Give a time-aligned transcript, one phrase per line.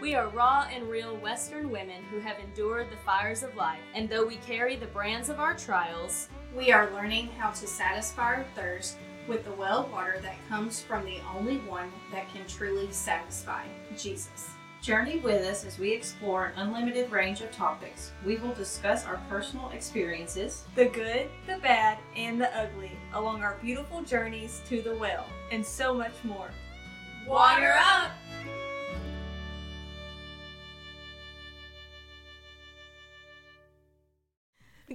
[0.00, 4.08] We are raw and real Western women who have endured the fires of life, and
[4.08, 8.46] though we carry the brands of our trials, we are learning how to satisfy our
[8.54, 8.96] thirst
[9.28, 13.64] with the well water that comes from the only one that can truly satisfy
[13.94, 14.48] Jesus.
[14.80, 18.12] Journey with us as we explore an unlimited range of topics.
[18.24, 23.58] We will discuss our personal experiences, the good, the bad, and the ugly, along our
[23.60, 26.48] beautiful journeys to the well, and so much more.
[27.28, 28.12] Water up!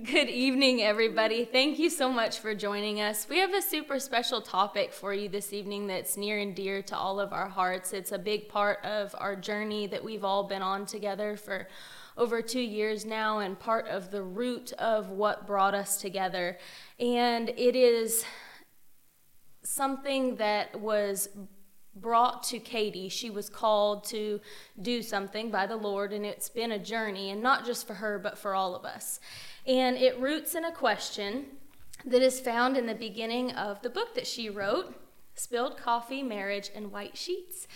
[0.04, 1.46] Good evening, everybody.
[1.46, 3.30] Thank you so much for joining us.
[3.30, 6.98] We have a super special topic for you this evening that's near and dear to
[6.98, 7.94] all of our hearts.
[7.94, 11.70] It's a big part of our journey that we've all been on together for
[12.18, 16.58] over two years now, and part of the root of what brought us together.
[17.00, 18.26] And it is
[19.64, 21.30] something that was
[21.96, 23.10] brought to Katie.
[23.10, 24.42] She was called to
[24.82, 28.20] do something by the Lord, and it's been a journey, and not just for her,
[28.20, 29.20] but for all of us.
[29.66, 31.46] And it roots in a question
[32.06, 34.94] that is found in the beginning of the book that she wrote
[35.36, 37.68] Spilled Coffee, Marriage, and White Sheets.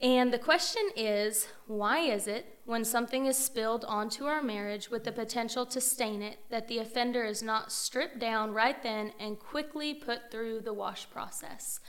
[0.00, 5.04] And the question is why is it when something is spilled onto our marriage with
[5.04, 9.38] the potential to stain it that the offender is not stripped down right then and
[9.38, 11.80] quickly put through the wash process?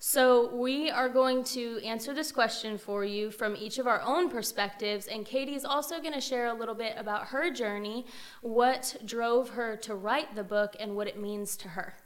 [0.00, 4.30] So, we are going to answer this question for you from each of our own
[4.30, 5.08] perspectives.
[5.08, 8.06] And Katie's also going to share a little bit about her journey,
[8.40, 11.96] what drove her to write the book, and what it means to her.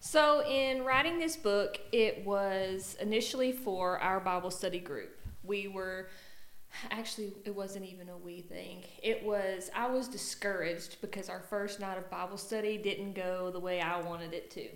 [0.00, 5.18] So, in writing this book, it was initially for our Bible study group.
[5.42, 6.08] We were
[6.90, 11.80] actually it wasn't even a we thing it was i was discouraged because our first
[11.80, 14.68] night of bible study didn't go the way i wanted it to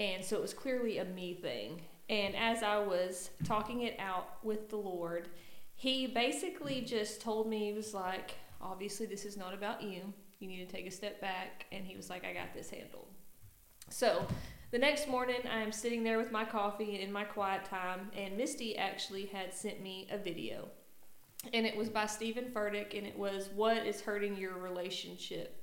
[0.00, 1.82] and so it was clearly a me thing.
[2.08, 5.28] And as I was talking it out with the Lord,
[5.74, 10.12] he basically just told me, he was like, obviously, this is not about you.
[10.40, 11.66] You need to take a step back.
[11.70, 13.06] And he was like, I got this handled.
[13.90, 14.26] So
[14.70, 18.36] the next morning, I'm sitting there with my coffee and in my quiet time, and
[18.36, 20.68] Misty actually had sent me a video.
[21.52, 25.59] And it was by Steven Furtick, and it was What is Hurting Your Relationship?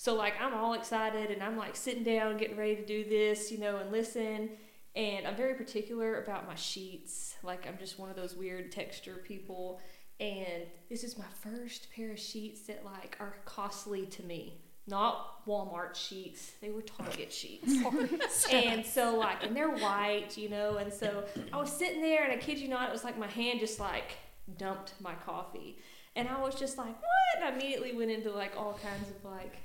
[0.00, 3.52] So like I'm all excited and I'm like sitting down, getting ready to do this,
[3.52, 4.48] you know, and listen.
[4.96, 7.36] And I'm very particular about my sheets.
[7.42, 9.78] Like I'm just one of those weird texture people.
[10.18, 14.62] And this is my first pair of sheets that like are costly to me.
[14.86, 16.52] Not Walmart sheets.
[16.62, 17.70] They were Target sheets.
[18.50, 22.32] and so like and they're white, you know, and so I was sitting there and
[22.32, 24.12] I kid you not, it was like my hand just like
[24.56, 25.76] dumped my coffee.
[26.16, 27.36] And I was just like, what?
[27.36, 29.58] And I immediately went into like all kinds of like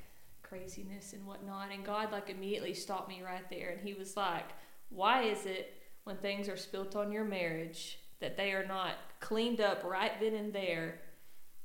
[0.48, 1.72] craziness and whatnot.
[1.72, 4.46] And God like immediately stopped me right there and he was like,
[4.90, 5.74] Why is it
[6.04, 10.36] when things are spilt on your marriage that they are not cleaned up right then
[10.36, 11.02] and there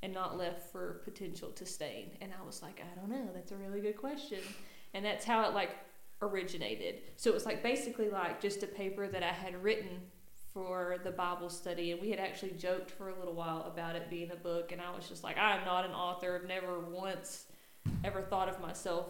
[0.02, 2.12] and not left for potential to stain?
[2.20, 4.40] And I was like, I don't know, that's a really good question.
[4.94, 5.70] And that's how it like
[6.22, 7.02] originated.
[7.16, 10.00] So it was like basically like just a paper that I had written
[10.52, 14.10] for the Bible study, and we had actually joked for a little while about it
[14.10, 14.72] being a book.
[14.72, 16.40] And I was just like, I am not an author.
[16.40, 17.44] I've never once
[18.04, 19.06] ever thought of myself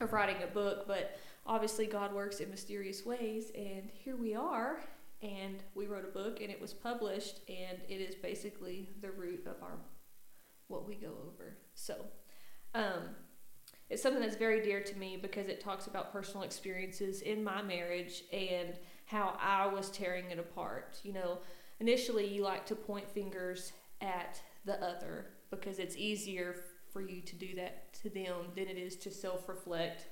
[0.00, 4.80] of writing a book, but obviously God works in mysterious ways, and here we are.
[5.22, 9.46] And we wrote a book, and it was published, and it is basically the root
[9.46, 9.76] of our
[10.68, 11.56] what we go over.
[11.74, 11.96] So,
[12.74, 13.10] um,
[13.90, 17.60] it's something that's very dear to me because it talks about personal experiences in my
[17.60, 18.74] marriage and
[19.04, 21.00] how I was tearing it apart.
[21.02, 21.38] You know,
[21.80, 26.54] initially you like to point fingers at the other because it's easier
[26.92, 30.08] for you to do that to them than it is to self reflect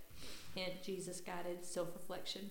[0.56, 2.50] and Jesus guided self reflection.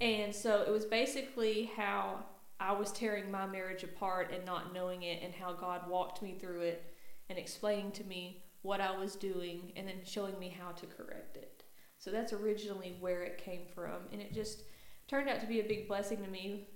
[0.00, 2.24] And so it was basically how
[2.60, 6.36] I was tearing my marriage apart and not knowing it, and how God walked me
[6.40, 6.94] through it
[7.28, 11.36] and explaining to me what I was doing and then showing me how to correct
[11.36, 11.64] it.
[11.98, 14.62] So that's originally where it came from, and it just
[15.08, 16.68] turned out to be a big blessing to me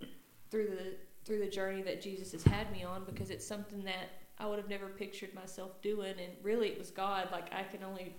[0.51, 4.09] through the through the journey that Jesus has had me on because it's something that
[4.39, 6.15] I would have never pictured myself doing.
[6.19, 7.29] And really, it was God.
[7.33, 8.15] Like, I can only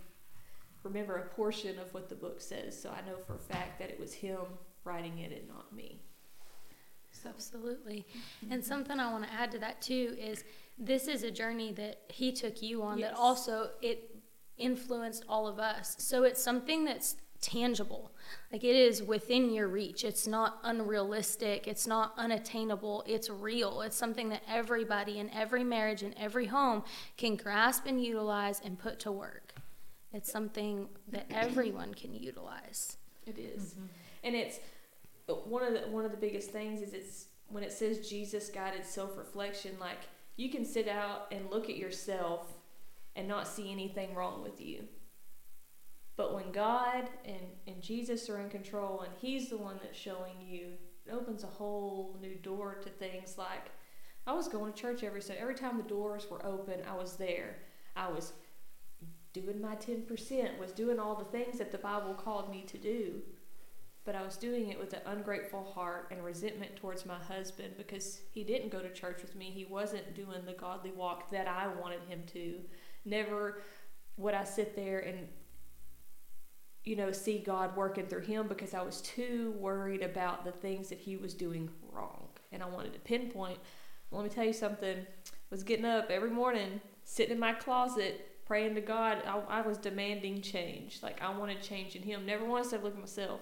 [0.83, 2.79] remember a portion of what the book says.
[2.79, 4.39] So I know for a fact that it was Him
[4.83, 6.01] writing it and not me.
[7.11, 7.29] So.
[7.29, 8.05] Absolutely.
[8.43, 8.53] Mm-hmm.
[8.53, 10.43] And something I want to add to that too is
[10.77, 13.09] this is a journey that He took you on yes.
[13.09, 14.15] that also it
[14.57, 15.95] influenced all of us.
[15.99, 18.11] So it's something that's tangible.
[18.51, 20.03] Like it is within your reach.
[20.03, 21.67] It's not unrealistic.
[21.67, 23.03] It's not unattainable.
[23.07, 23.81] It's real.
[23.81, 26.83] It's something that everybody in every marriage in every home
[27.17, 29.53] can grasp and utilize and put to work.
[30.13, 32.97] It's something that everyone can utilize.
[33.25, 33.73] It is.
[33.73, 33.85] Mm-hmm.
[34.23, 34.59] And it's
[35.45, 38.85] one of the one of the biggest things is it's when it says Jesus guided
[38.85, 39.99] self reflection, like
[40.35, 42.53] you can sit out and look at yourself
[43.15, 44.83] and not see anything wrong with you.
[46.19, 50.33] But when God and, and Jesus are in control and He's the one that's showing
[50.45, 50.71] you,
[51.05, 53.71] it opens a whole new door to things like
[54.27, 55.41] I was going to church every Sunday.
[55.41, 57.59] Every time the doors were open, I was there.
[57.95, 58.33] I was
[59.31, 63.21] doing my 10%, was doing all the things that the Bible called me to do
[64.05, 68.21] but I was doing it with an ungrateful heart and resentment towards my husband because
[68.31, 69.51] he didn't go to church with me.
[69.51, 72.55] He wasn't doing the godly walk that I wanted him to.
[73.05, 73.61] Never
[74.17, 75.27] would I sit there and
[76.89, 80.89] you know see God working through him because I was too worried about the things
[80.89, 82.27] that he was doing wrong.
[82.51, 83.59] And I wanted to pinpoint.
[84.11, 84.97] Let me tell you something.
[84.97, 89.21] I was getting up every morning, sitting in my closet, praying to God.
[89.27, 90.99] I, I was demanding change.
[91.03, 92.25] Like I wanted change in him.
[92.25, 93.41] Never once did I look at myself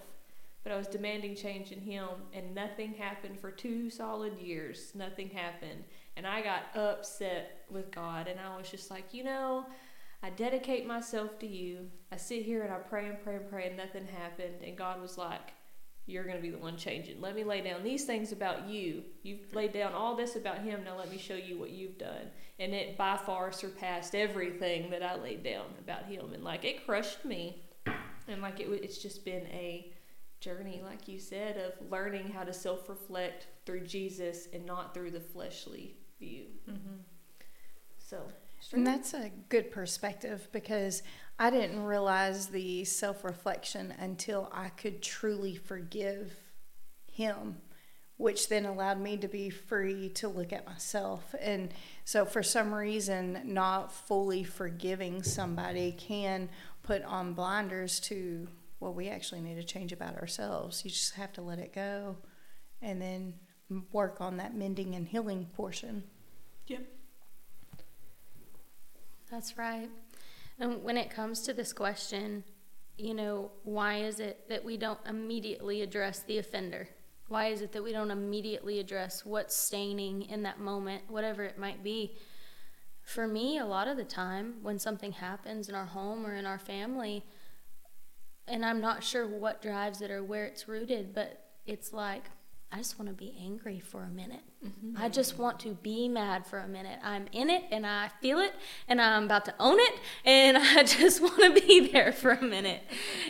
[0.67, 4.91] but I was demanding change in him, and nothing happened for two solid years.
[4.93, 5.85] Nothing happened.
[6.17, 9.65] And I got upset with God, and I was just like, you know,
[10.23, 11.89] I dedicate myself to you.
[12.11, 14.63] I sit here and I pray and pray and pray, and nothing happened.
[14.63, 15.53] And God was like,
[16.07, 17.19] you're going to be the one changing.
[17.19, 19.03] Let me lay down these things about you.
[19.23, 20.83] You've laid down all this about him.
[20.85, 22.31] Now let me show you what you've done.
[22.59, 26.33] And it by far surpassed everything that I laid down about him.
[26.33, 27.61] And like it crushed me.
[28.29, 29.91] And like it, it's just been a
[30.39, 35.11] journey, like you said, of learning how to self reflect through Jesus and not through
[35.11, 36.45] the fleshly view.
[36.69, 37.01] Mm-hmm.
[37.97, 38.21] So,
[38.73, 41.03] and that's a good perspective because
[41.39, 46.33] I didn't realize the self reflection until I could truly forgive
[47.11, 47.57] him,
[48.17, 51.35] which then allowed me to be free to look at myself.
[51.39, 51.73] And
[52.05, 56.49] so, for some reason, not fully forgiving somebody can
[56.83, 58.47] put on blinders to
[58.79, 60.83] well, we actually need to change about ourselves.
[60.85, 62.17] You just have to let it go
[62.81, 63.33] and then
[63.91, 66.03] work on that mending and healing portion.
[66.67, 66.85] Yep.
[69.29, 69.89] That's right.
[70.59, 72.43] And when it comes to this question,
[72.97, 76.89] you know, why is it that we don't immediately address the offender?
[77.27, 81.57] Why is it that we don't immediately address what's staining in that moment, whatever it
[81.57, 82.15] might be?
[83.03, 86.45] For me, a lot of the time, when something happens in our home or in
[86.45, 87.25] our family,
[88.47, 92.23] and I'm not sure what drives it or where it's rooted, but it's like
[92.71, 94.41] I just want to be angry for a minute.
[94.65, 94.97] Mm-hmm.
[94.97, 96.99] I just want to be mad for a minute.
[97.01, 98.53] I'm in it and I feel it
[98.87, 99.93] and I'm about to own it
[100.25, 102.83] and I just want to be there for a minute.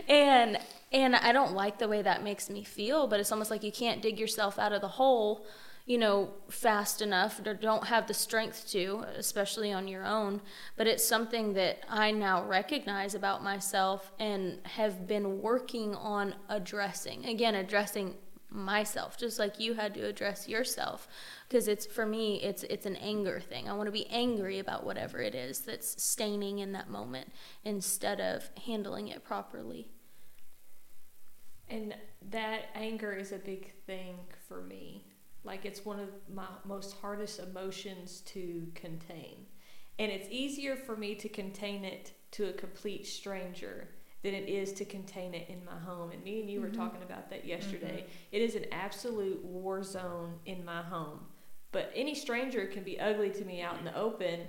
[0.08, 0.58] And
[0.92, 3.74] and I don't like the way that makes me feel, but it's almost like you
[3.74, 5.46] can't dig yourself out of the hole
[5.88, 10.42] you know, fast enough or don't have the strength to, especially on your own.
[10.76, 17.26] But it's something that I now recognize about myself and have been working on addressing.
[17.26, 18.16] Again, addressing
[18.58, 21.08] myself just like you had to address yourself.
[21.48, 23.70] Because it's for me it's it's an anger thing.
[23.70, 27.32] I want to be angry about whatever it is that's staining in that moment
[27.64, 29.90] instead of handling it properly.
[31.70, 31.96] And
[32.30, 34.18] that anger is a big thing
[34.48, 35.06] for me.
[35.44, 39.46] Like it's one of my most hardest emotions to contain.
[40.00, 43.90] And it's easier for me to contain it to a complete stranger
[44.24, 46.12] than it is to contain it in my home.
[46.12, 46.70] And me and you mm-hmm.
[46.70, 48.06] were talking about that yesterday.
[48.06, 48.36] Mm-hmm.
[48.36, 51.20] It is an absolute war zone in my home.
[51.72, 54.42] But any stranger can be ugly to me out in the open,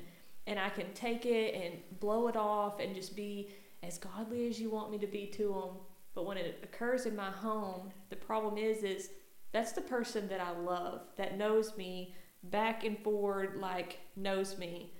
[0.46, 3.50] and I can take it and blow it off and just be
[3.82, 5.76] as godly as you want me to be to them.
[6.14, 9.10] But when it occurs in my home, the problem is is
[9.52, 14.92] that's the person that I love, that knows me back and forward, like knows me.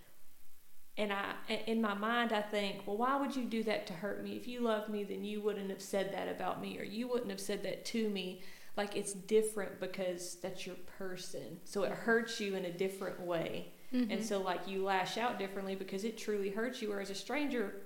[0.99, 1.35] And I,
[1.67, 4.33] in my mind, I think, well, why would you do that to hurt me?
[4.33, 7.31] If you love me, then you wouldn't have said that about me, or you wouldn't
[7.31, 8.43] have said that to me.
[8.77, 11.61] Like it's different because that's your person.
[11.65, 13.73] So it hurts you in a different way.
[13.95, 14.11] Mm-hmm.
[14.11, 16.91] And so, like, you lash out differently because it truly hurts you.
[16.91, 17.83] Whereas a stranger,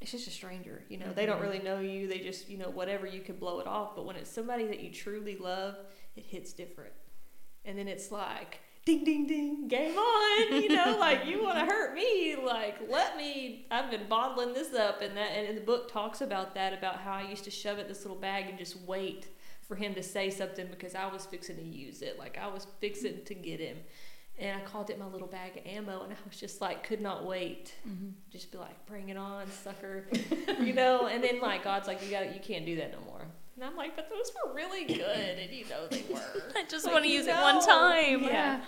[0.00, 0.82] it's just a stranger.
[0.88, 1.14] You know, mm-hmm.
[1.14, 1.46] they don't mm-hmm.
[1.46, 2.06] really know you.
[2.06, 3.96] They just, you know, whatever you can blow it off.
[3.96, 5.74] But when it's somebody that you truly love,
[6.14, 6.94] it hits different.
[7.64, 10.62] And then it's like, ding, ding, ding, game on.
[10.62, 13.66] You know, like you want to hurt me, like let me.
[13.70, 17.12] I've been bottling this up, and that, and the book talks about that, about how
[17.12, 19.26] I used to shove it this little bag and just wait
[19.68, 22.66] for him to say something because I was fixing to use it, like I was
[22.80, 23.76] fixing to get him
[24.38, 27.00] and I called it my little bag of ammo, and I was just like, could
[27.00, 28.08] not wait, mm-hmm.
[28.30, 30.04] just be like, bring it on, sucker,
[30.60, 31.06] you know.
[31.06, 33.22] And then like God's like, you got, you can't do that no more.
[33.56, 36.20] And I'm like, but those were really good, and you know they were.
[36.54, 37.38] I just like, want to use know.
[37.38, 38.22] it one time.
[38.22, 38.28] Yeah.
[38.28, 38.60] yeah.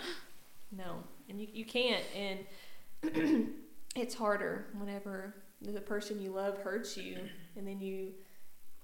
[0.71, 3.47] No, and you you can't, and
[3.95, 7.17] it's harder whenever the person you love hurts you,
[7.55, 8.11] and then you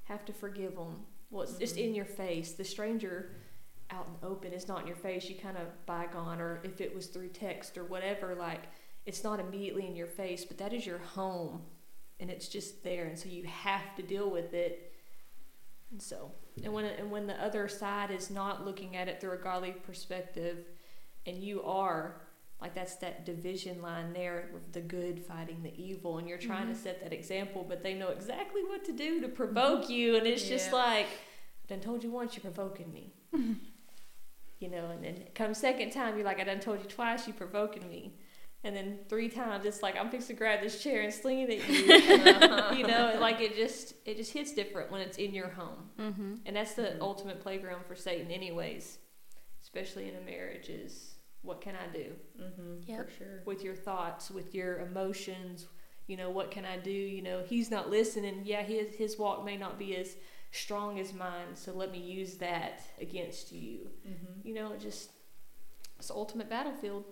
[0.03, 1.05] have to forgive them.
[1.31, 1.62] Well, it's mm-hmm.
[1.62, 2.53] just in your face.
[2.53, 3.31] The stranger
[3.91, 6.81] out in the open, is not in your face, you kind of bygone, or if
[6.81, 8.63] it was through text or whatever, like
[9.05, 11.62] it's not immediately in your face, but that is your home
[12.19, 13.05] and it's just there.
[13.05, 14.93] And so you have to deal with it.
[15.92, 16.32] And so,
[16.63, 19.72] and when, and when the other side is not looking at it through a godly
[19.72, 20.65] perspective
[21.25, 22.22] and you are,
[22.62, 26.63] like that's that division line there of the good fighting the evil and you're trying
[26.63, 26.74] Mm-hmm.
[26.74, 30.25] to set that example but they know exactly what to do to provoke you and
[30.25, 33.12] it's just like i done told you once you're provoking me.
[34.60, 37.34] You know and then come second time you're like i done told you twice you
[37.34, 38.13] provoking me
[38.65, 41.50] and then three times it's like i'm fixing to grab this chair and sling it
[41.51, 45.50] at you you know like it just it just hits different when it's in your
[45.50, 46.34] home Mm-hmm.
[46.45, 48.98] and that's the ultimate playground for satan anyways
[49.63, 52.74] especially in a marriage is what can i do Mm-hmm.
[52.91, 53.10] Yep.
[53.10, 53.41] For sure.
[53.45, 55.67] with your thoughts, with your emotions.
[56.07, 56.91] You know, what can I do?
[56.91, 58.41] You know, he's not listening.
[58.43, 60.15] Yeah, his his walk may not be as
[60.51, 63.89] strong as mine, so let me use that against you.
[64.07, 64.48] Mm-hmm.
[64.48, 65.10] You know, it just
[65.98, 67.05] it's the ultimate battlefield.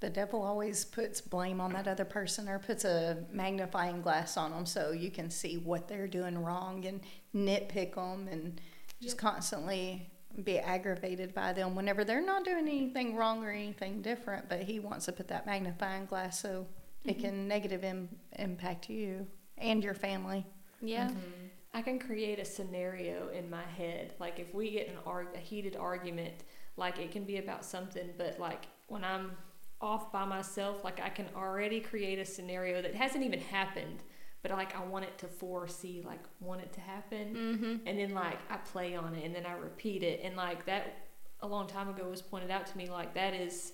[0.00, 4.50] The devil always puts blame on that other person or puts a magnifying glass on
[4.50, 7.00] them so you can see what they're doing wrong and
[7.34, 8.60] nitpick them and
[9.00, 9.20] just Yep.
[9.20, 10.10] constantly
[10.44, 14.48] be aggravated by them whenever they're not doing anything wrong or anything different.
[14.48, 16.66] But he wants to put that magnifying glass so
[17.04, 19.26] it can negative Im- impact you
[19.58, 20.46] and your family.
[20.80, 21.08] Yeah.
[21.08, 21.46] Mm-hmm.
[21.74, 24.14] I can create a scenario in my head.
[24.18, 26.44] Like if we get an arg- a heated argument,
[26.76, 29.32] like it can be about something, but like when I'm
[29.80, 34.02] off by myself, like I can already create a scenario that hasn't even happened,
[34.42, 37.86] but like I want it to foresee, like want it to happen, Mm-hmm.
[37.86, 41.06] and then like I play on it and then I repeat it, and like that
[41.40, 43.72] a long time ago was pointed out to me, like that is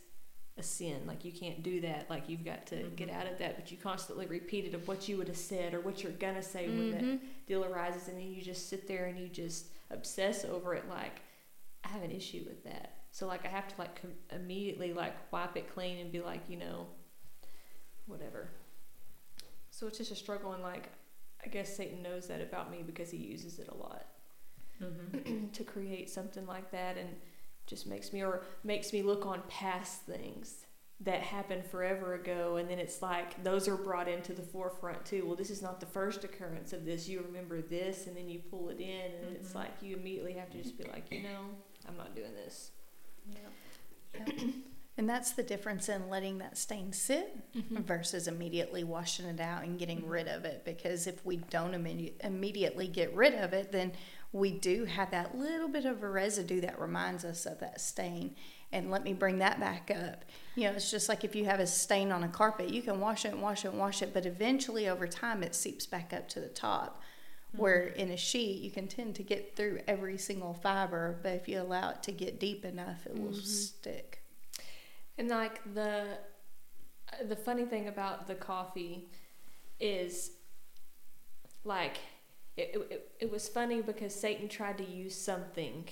[0.59, 1.03] a sin.
[1.07, 2.09] Like you can't do that.
[2.09, 5.09] Like you've got to get out of that, but you constantly repeat it of what
[5.09, 7.25] you would have said or what you're gonna say when that Mm-hmm.
[7.47, 11.21] deal arises and then you just sit there and you just obsess over it like
[11.85, 15.15] i have an issue with that so like i have to like com- immediately like
[15.33, 16.87] wipe it clean and be like you know
[18.07, 18.49] whatever.
[19.71, 20.91] So it's just a struggle and like
[21.45, 24.07] i guess satan knows that about me because he uses it a lot
[24.83, 25.47] Mm-hmm.
[25.55, 27.09] to create something like that and
[27.67, 30.67] just makes me or makes me look on past things
[31.01, 32.57] that happened forever ago.
[32.57, 35.25] And then it's like those are brought into the forefront too.
[35.27, 37.09] Well this is not the first occurrence of this.
[37.09, 39.63] You remember this and then you pull it in and it's Mhm.
[39.63, 41.41] like you immediately have to just be like you know
[41.89, 42.73] i'm not doing this
[44.99, 47.83] And that's the difference in letting that stain sit mm-hmm.
[47.83, 50.09] versus immediately washing it out and getting mm-hmm.
[50.09, 50.65] rid of it.
[50.65, 53.93] Because if we don't imme- immediately get rid of it, then
[54.33, 58.35] we do have that little bit of a residue that reminds us of that stain.
[58.73, 60.25] And let me bring that back up.
[60.55, 62.99] You know, it's just like if you have a stain on a carpet, you can
[62.99, 66.13] wash it and wash it and wash it, but eventually over time it seeps back
[66.15, 67.03] up to the top.
[67.57, 68.01] Where mm-hmm.
[68.01, 71.61] in a sheet, you can tend to get through every single fiber, but if you
[71.61, 73.41] allow it to get deep enough, it will mm-hmm.
[73.41, 74.23] stick.
[75.19, 76.19] And like the
[77.25, 79.09] the funny thing about the coffee
[79.79, 80.33] is
[81.65, 81.99] like
[82.57, 85.85] it, it, it was funny because Satan tried to use something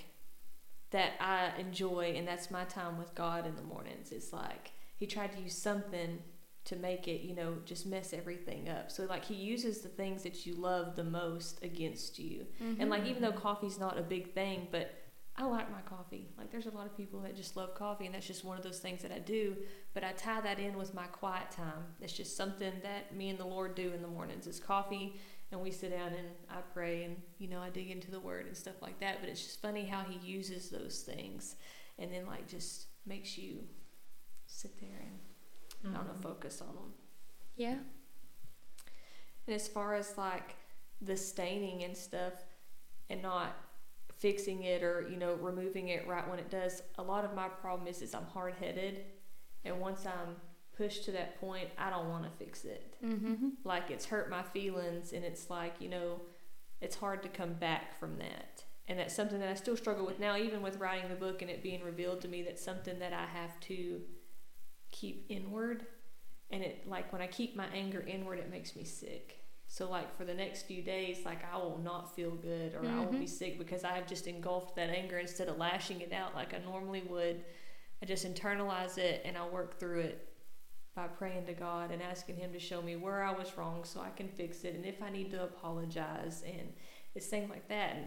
[0.91, 4.13] that I enjoy and that's my time with God in the mornings.
[4.13, 6.21] It's like he tried to use something
[6.65, 8.91] to make it, you know, just mess everything up.
[8.91, 12.47] So like he uses the things that you love the most against you.
[12.81, 13.41] And like even though mm-hmm.
[13.41, 14.95] coffee's not a big thing, but
[15.37, 16.29] I like my coffee.
[16.39, 18.63] Like there's a lot of people that just love coffee and that's just one of
[18.63, 19.57] those things that I do,
[19.93, 21.85] but I tie that in with my quiet time.
[22.01, 25.61] It's just something that me and the Lord do in the mornings is coffee and
[25.61, 28.57] we sit down and I pray and you know I dig into the word and
[28.57, 31.57] stuff like that, but it's just funny how he uses those things
[31.99, 33.59] and then like just makes you
[34.47, 35.19] sit there and
[35.93, 36.93] I don't know, focus on them.
[37.57, 37.77] Yeah.
[39.47, 40.57] And as far as like
[41.01, 42.33] the staining and stuff
[43.11, 43.57] and not
[44.17, 47.49] fixing it or, you know, removing it right when it does, a lot of my
[47.49, 49.05] problem is is I'm hard headed
[49.65, 50.37] and once I'm
[50.77, 52.97] pushed to that point, I don't want to fix it.
[53.05, 53.49] Mm-hmm.
[53.65, 56.23] Like it's hurt my feelings and it's like, you know,
[56.81, 58.65] it's hard to come back from that.
[58.87, 61.51] And that's something that I still struggle with now, even with writing the book and
[61.51, 64.03] it being revealed to me that's something that I have to
[64.95, 65.87] keep inward.
[66.51, 69.41] And it like when I keep my anger inward, it makes me sick.
[69.67, 72.99] So like for the next few days, like I will not feel good or I
[72.99, 73.27] will be mm-hmm.
[73.27, 76.59] sick because I have just engulfed that anger instead of lashing it out like I
[76.59, 77.45] normally would.
[78.03, 80.29] I just internalize it and I work through it
[80.95, 84.01] by praying to God and asking Him to show me where I was wrong so
[84.01, 86.73] I can fix it and if I need to apologize and
[87.15, 87.97] it's things like that.
[87.97, 88.07] And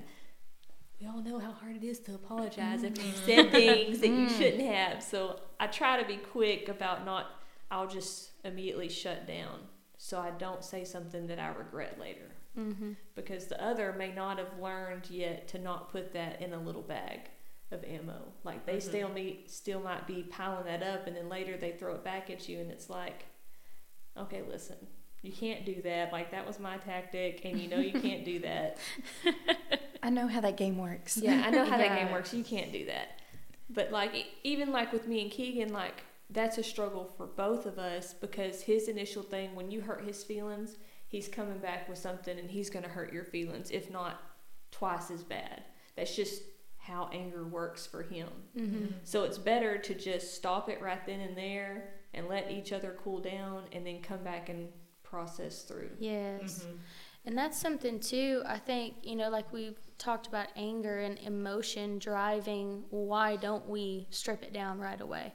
[1.00, 4.30] we all know how hard it is to apologize if you said things that you
[4.30, 5.04] shouldn't have.
[5.04, 7.28] So I try to be quick about not,
[7.70, 9.60] I'll just immediately shut down
[9.98, 12.32] so I don't say something that I regret later.
[12.58, 12.94] Mm-hmm.
[13.16, 16.82] Because the other may not have learned yet to not put that in a little
[16.82, 17.20] bag.
[17.70, 18.22] of ammo.
[18.46, 18.82] Like they Mhm.
[18.82, 22.30] still meet, still might be piling that up, and then later they throw it back
[22.30, 23.26] at you, and it's like,
[24.16, 24.78] okay, listen,
[25.22, 26.14] you can't do that.
[26.14, 28.78] Like that was my tactic, and you know you can't do that.
[30.04, 31.18] I know how that game works.
[31.18, 32.34] Yeah, I know how that game works.
[32.34, 33.20] You can't do that.
[33.70, 37.80] But like even like with me and Keegan, like that's a struggle for both of
[37.80, 40.78] us because his initial thing when you hurt his feelings,
[41.08, 44.22] he's coming back with something and he's going to hurt your feelings if not
[44.72, 45.64] twice as bad.
[45.96, 46.42] That's just
[46.78, 48.30] how anger works for him.
[48.58, 48.86] Mm-hmm.
[49.04, 52.98] So it's better to just stop it right then and there and let each other
[53.04, 54.70] cool down and then come back and
[55.04, 55.90] process through.
[56.00, 56.66] Yes.
[56.66, 56.78] Mhm.
[57.26, 62.00] And that's something too, I think, you know, like we've talked about anger and emotion
[62.00, 65.34] driving, why don't we strip it down right away?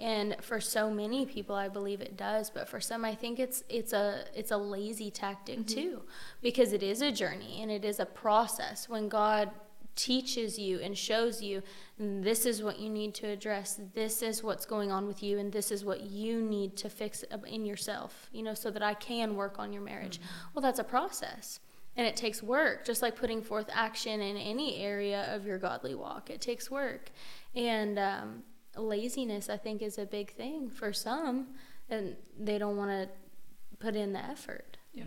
[0.00, 3.64] And for so many people I believe it does, but for some I think it's
[3.68, 5.80] it's a it's a lazy tactic mm-hmm.
[5.80, 6.02] too
[6.40, 8.88] because it is a journey and it is a process.
[8.88, 9.50] When God
[9.96, 11.60] teaches you and shows you
[11.98, 15.52] this is what you need to address this is what's going on with you and
[15.52, 19.34] this is what you need to fix in yourself you know so that i can
[19.34, 20.18] work on your marriage.
[20.18, 20.54] Mm-hmm.
[20.54, 21.58] Well that's a process
[21.98, 25.94] and it takes work just like putting forth action in any area of your godly
[25.94, 27.10] walk it takes work
[27.54, 28.42] and um,
[28.76, 31.48] laziness i think is a big thing for some
[31.90, 33.08] and they don't want to
[33.78, 35.04] put in the effort Yeah.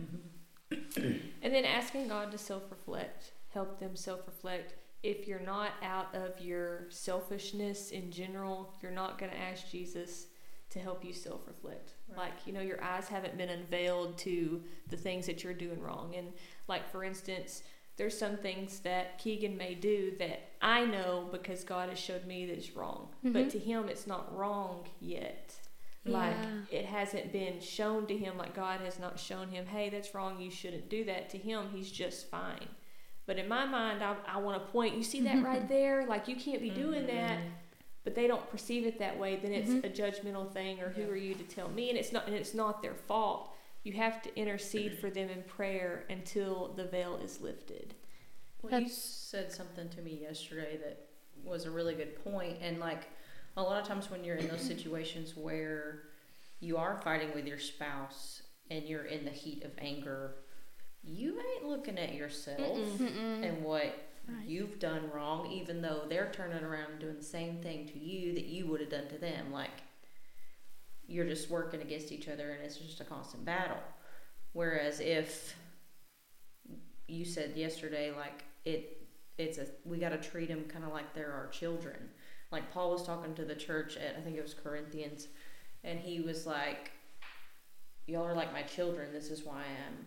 [1.42, 4.74] And then asking God to self reflect, help them self reflect.
[5.02, 10.26] If you're not out of your selfishness in general, you're not going to ask Jesus
[10.70, 11.94] to help you self reflect.
[12.16, 16.14] Like, you know, your eyes haven't been unveiled to the things that you're doing wrong.
[16.16, 16.28] And,
[16.72, 17.62] like, for instance,
[17.98, 22.46] there's some things that Keegan may do that I know because God has showed me
[22.46, 23.08] that it's wrong.
[23.22, 23.50] But Mhm.
[23.50, 25.54] to him, it's not wrong yet.
[26.06, 26.34] Like
[26.70, 30.40] it hasn't been shown to him, like God has not shown him, hey, that's wrong,
[30.40, 31.28] you shouldn't do that.
[31.30, 32.68] To him, he's just fine.
[33.26, 36.06] But in my mind, I, I want to point, you see that right there?
[36.06, 37.38] Like you can't be doing that.
[38.04, 39.36] But they don't perceive it that way.
[39.36, 39.84] Then it's Mhm.
[39.84, 41.88] a judgmental thing, or who are you to tell me?
[41.90, 43.51] And it's not, and it's not their fault.
[43.84, 47.94] You have to intercede for them in prayer until the veil is lifted.
[48.62, 51.08] Well, you said something to me yesterday that
[51.44, 53.08] was a really good point, and like
[53.56, 56.04] a lot of times when you're in those situations where
[56.60, 60.36] you are fighting with your spouse and you're in the heat of anger,
[61.02, 63.44] you ain't looking at yourself Mm-mm.
[63.44, 63.94] and what
[64.28, 64.46] Right.
[64.46, 68.32] you've done wrong, even though they're turning around and doing the same thing to you
[68.34, 69.52] that you would have done to them.
[69.52, 69.82] Like
[71.12, 73.76] you're just working against each other, and it's just a constant battle.
[74.54, 75.54] Whereas if
[77.06, 81.14] you said yesterday, like it, it's a we got to treat them kind of like
[81.14, 82.08] they're our children.
[82.50, 85.28] Like Paul was talking to the church at I think it was Corinthians,
[85.84, 86.92] and he was like,
[88.06, 89.12] "Y'all are like my children.
[89.12, 90.06] This is why I'm."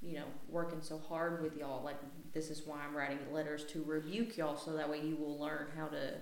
[0.00, 1.82] you know, working so hard with y'all.
[1.82, 1.96] Like,
[2.34, 5.68] this is why I'm writing letters to rebuke y'all, so that way you will learn
[5.74, 6.16] how to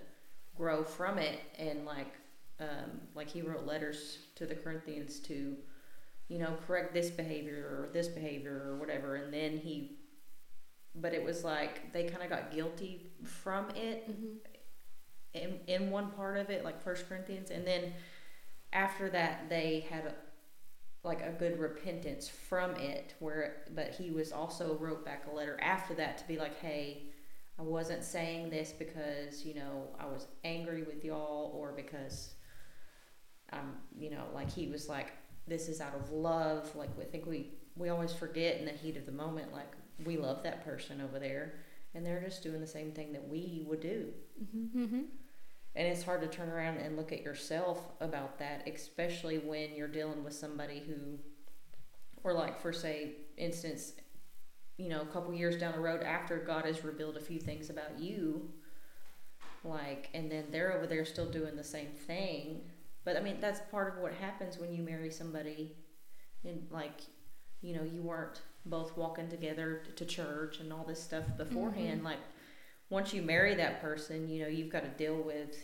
[0.57, 1.41] grow from it.
[1.59, 2.15] And like,
[2.63, 5.57] um, like he wrote letters to the Corinthians to,
[6.29, 9.17] you know, correct this behavior or this behavior or whatever.
[9.17, 9.99] And then he,
[10.95, 14.09] but it was like they kind of got guilty from it
[15.35, 17.93] in in one part of it, like First Corinthians, and then
[18.73, 20.15] after that they had a,
[21.05, 23.15] like a good repentance from it.
[23.19, 27.05] Where, but he was also wrote back a letter after that to be like, hey,
[27.59, 32.35] I wasn't saying this because you know I was angry with y'all or because
[33.53, 35.13] I'm you know like he was like
[35.47, 36.75] this is out of love.
[36.77, 39.73] Like we think we we always forget in the heat of the moment like
[40.05, 41.55] we love that person over there
[41.95, 44.09] and they're just doing the same thing that we would do.
[44.43, 45.03] Mm-hmm.
[45.75, 49.89] And it's hard to turn around and look at yourself about that, especially when you're
[49.89, 51.19] dealing with somebody who,
[52.25, 53.95] or like for say, instance,
[54.77, 57.71] you know, a couple years down the road after God has revealed a few things
[57.71, 58.51] about you,
[59.65, 62.63] like, and then they're over there still doing the same thing.
[63.05, 65.73] But I mean, that's part of what happens when you marry somebody,
[66.45, 67.01] and like,
[67.61, 71.99] you know, you weren't both walking together to church and all this stuff beforehand.
[71.99, 72.07] Mm-hmm.
[72.07, 72.21] Like,
[72.91, 75.57] once you marry that person, you know, you've got to deal with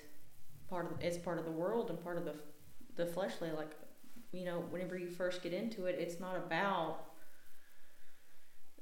[0.68, 2.34] part of it's part of the world and part of the
[2.96, 3.50] the fleshly.
[3.50, 3.70] Like,
[4.32, 7.07] you know, whenever you first get into it, it's not about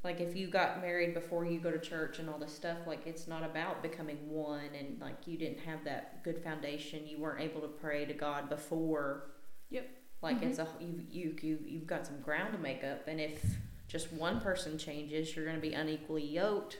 [0.07, 2.79] like if you got married before you go to church and all this stuff.
[2.87, 7.09] Like, it's not about becoming one and like you didn't have that good foundation.
[7.09, 9.33] You weren't able to pray to God before.
[9.71, 9.89] Yep.
[10.23, 10.81] Like it's mm-hmm.
[10.81, 13.45] a you you you you've got some ground to make up, and if
[13.89, 16.79] just one person changes, you're going to be unequally yoked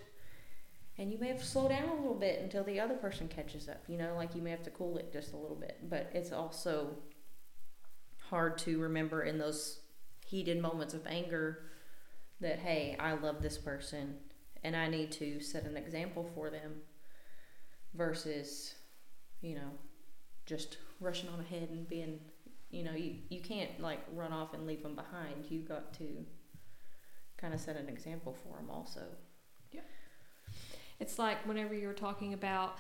[0.99, 3.69] and you may have to slow down a little bit until the other person catches
[3.69, 6.11] up you know like you may have to cool it just a little bit but
[6.15, 6.97] it's also
[8.31, 9.81] hard to remember in those
[10.25, 11.67] heated moments of anger
[12.41, 14.15] that hey i love this person
[14.63, 16.73] and i need to set an example for them
[17.97, 18.75] versus,
[19.41, 19.71] you know,
[20.45, 22.21] just rushing on ahead and being,
[22.71, 25.47] you know, you, you can't like run off and leave them behind.
[25.49, 26.25] You got to
[27.37, 29.03] kind of set an example for them also.
[29.73, 29.81] Yeah.
[31.01, 32.79] It's like whenever you're talking about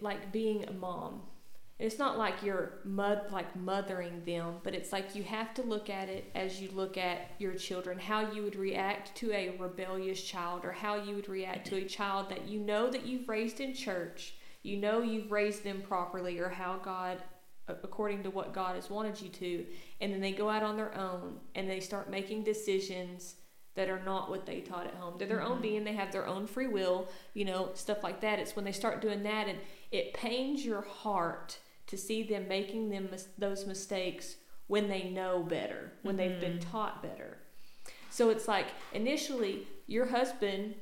[0.00, 1.22] like being a mom.
[1.78, 5.90] It's not like you're mud like mothering them, but it's like you have to look
[5.90, 10.22] at it as you look at your children, how you would react to a rebellious
[10.22, 13.60] child or how you would react to a child that you know that you've raised
[13.60, 17.22] in church, you know you've raised them properly or how God
[17.68, 19.66] according to what God has wanted you to,
[20.00, 23.34] and then they go out on their own and they start making decisions
[23.74, 25.16] that are not what they taught at home.
[25.18, 25.62] They're their own mm-hmm.
[25.62, 28.38] being, they have their own free will, you know, stuff like that.
[28.38, 29.58] It's when they start doing that and
[29.90, 35.42] it pains your heart to see them making them mis- those mistakes when they know
[35.42, 36.70] better, when they've been mm-hmm.
[36.70, 37.38] taught better.
[38.10, 40.74] So it's like initially your husband,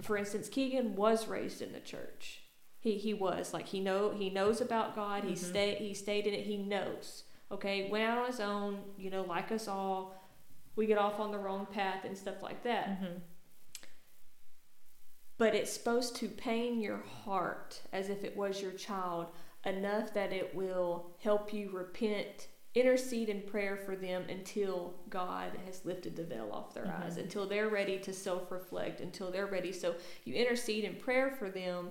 [0.00, 2.40] for instance, Keegan was raised in the church.
[2.80, 5.24] He he was like he know he knows about God.
[5.24, 5.44] He mm-hmm.
[5.44, 6.46] stayed he stayed in it.
[6.46, 7.24] He knows.
[7.50, 8.78] Okay, went out on his own.
[8.96, 10.14] You know, like us all,
[10.74, 12.88] we get off on the wrong path and stuff like that.
[12.88, 13.18] Mm-hmm.
[15.38, 19.26] But it's supposed to pain your heart as if it was your child
[19.64, 25.84] enough that it will help you repent, intercede in prayer for them until God has
[25.84, 27.02] lifted the veil off their mm-hmm.
[27.04, 29.72] eyes, until they're ready to self reflect, until they're ready.
[29.72, 29.94] So
[30.24, 31.90] you intercede in prayer for them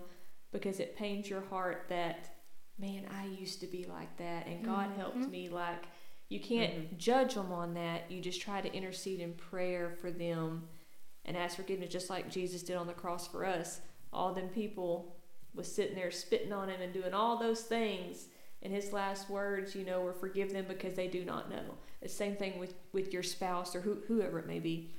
[0.52, 2.30] because it pains your heart that,
[2.78, 5.00] man, I used to be like that and God mm-hmm.
[5.00, 5.50] helped me.
[5.50, 5.86] Like,
[6.30, 6.98] you can't mm-hmm.
[6.98, 8.10] judge them on that.
[8.10, 10.64] You just try to intercede in prayer for them
[11.26, 13.82] and ask forgiveness, just like Jesus did on the cross for us.
[14.12, 15.16] All them people
[15.54, 18.28] was sitting there spitting on him and doing all those things.
[18.64, 21.78] And his last words, you know, were forgive them because they do not know.
[22.02, 24.94] The same thing with, with your spouse or who, whoever it may be.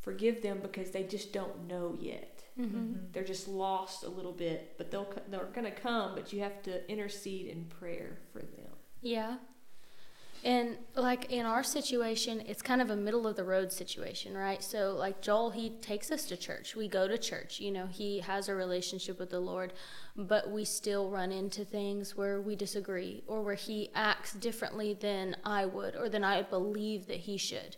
[0.00, 2.42] Forgive them because they just don't know yet.
[2.58, 2.76] Mm-hmm.
[2.76, 2.98] Mm-hmm.
[3.12, 6.14] They're just lost a little bit, but they'll co- they're gonna come.
[6.14, 8.72] But you have to intercede in prayer for them.
[9.02, 9.36] Yeah.
[10.42, 14.62] And like in our situation, it's kind of a middle of the road situation, right?
[14.62, 16.74] So like Joel, he takes us to church.
[16.74, 17.60] We go to church.
[17.60, 19.74] You know, he has a relationship with the Lord,
[20.16, 25.36] but we still run into things where we disagree or where he acts differently than
[25.44, 27.76] I would or than I believe that he should.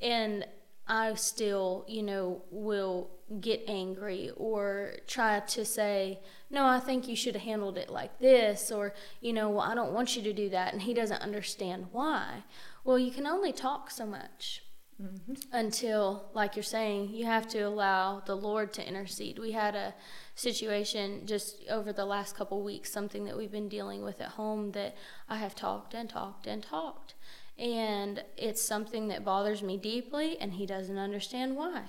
[0.00, 0.44] And
[0.86, 7.16] I still, you know, will get angry or try to say, no, I think you
[7.16, 10.32] should have handled it like this, or, you know, well, I don't want you to
[10.32, 12.42] do that, and he doesn't understand why.
[12.84, 14.64] Well, you can only talk so much
[15.00, 15.34] mm-hmm.
[15.52, 19.38] until, like you're saying, you have to allow the Lord to intercede.
[19.38, 19.94] We had a
[20.34, 24.72] situation just over the last couple weeks, something that we've been dealing with at home
[24.72, 24.96] that
[25.28, 27.14] I have talked and talked and talked.
[27.58, 31.82] And it's something that bothers me deeply, and he doesn't understand why.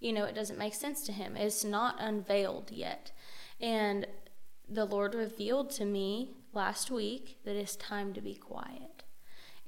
[0.00, 1.36] You know, it doesn't make sense to him.
[1.36, 3.12] It's not unveiled yet.
[3.60, 4.06] And
[4.68, 9.00] the Lord revealed to me last week that it's time to be quiet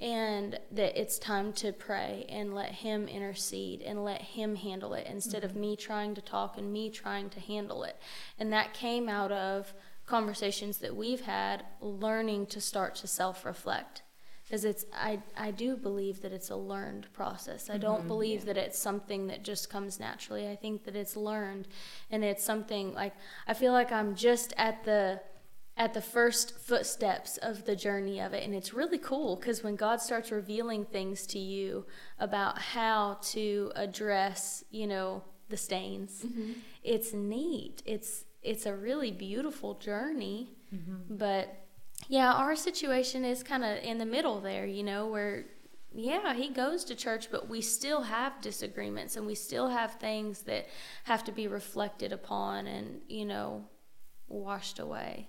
[0.03, 5.07] and that it's time to pray and let Him intercede and let Him handle it
[5.09, 5.61] instead of mm-hmm.
[5.61, 7.97] me trying to talk and me trying to handle it.
[8.37, 9.73] And that came out of
[10.05, 14.02] conversations that we've had, learning to start to self reflect.
[14.53, 17.71] Because it's, I, I do believe that it's a learned process.
[17.71, 18.07] I don't mm-hmm.
[18.07, 20.47] believe that it's something that just comes naturally.
[20.47, 21.67] I think that it's learned,
[22.11, 23.15] and it's something like
[23.47, 25.21] I feel like I'm just at the
[25.75, 29.75] at the first footsteps of the journey of it and it's really cool because when
[29.75, 31.83] god starts revealing things to you
[32.19, 36.51] about how to address you know the stains mm-hmm.
[36.83, 37.81] it's neat.
[37.87, 41.15] It's it's a really beautiful journey mm-hmm.
[41.15, 41.62] but
[42.07, 45.45] yeah our situation is kind of in the middle there you know where
[45.95, 50.41] yeah, he goes to church, but we still have disagreements and we still have things
[50.43, 50.67] that
[51.03, 53.63] have to be reflected upon and, you know,
[54.27, 55.27] washed away.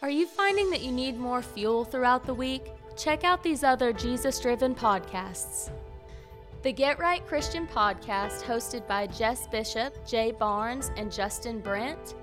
[0.00, 2.62] Are you finding that you need more fuel throughout the week?
[2.96, 5.70] Check out these other Jesus driven podcasts.
[6.62, 12.14] The Get Right Christian podcast, hosted by Jess Bishop, Jay Barnes, and Justin Brent.